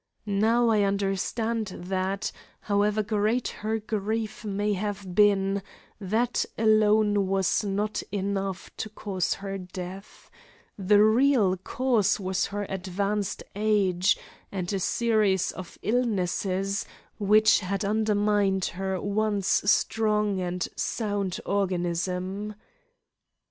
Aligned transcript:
Now 0.25 0.69
I 0.69 0.81
understand 0.81 1.67
that, 1.77 2.31
however 2.61 3.03
great 3.03 3.49
her 3.49 3.77
grief 3.77 4.43
may 4.43 4.73
have 4.73 5.13
been, 5.13 5.61
that 5.99 6.43
alone 6.57 7.27
was 7.27 7.63
not 7.63 8.01
enough 8.11 8.75
to 8.77 8.89
cause 8.89 9.35
her 9.35 9.59
death; 9.59 10.31
the 10.75 11.03
real 11.03 11.55
cause 11.55 12.19
was 12.19 12.47
her 12.47 12.65
advanced 12.67 13.43
age 13.55 14.17
and 14.51 14.73
a 14.73 14.79
series 14.79 15.51
of 15.51 15.77
illnesses 15.83 16.83
which 17.19 17.59
had 17.59 17.85
undermined 17.85 18.65
her 18.73 18.99
once 18.99 19.61
strong 19.67 20.39
and 20.41 20.67
sound 20.75 21.39
organism. 21.45 22.55